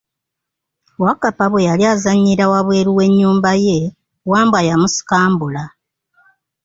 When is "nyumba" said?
3.17-3.51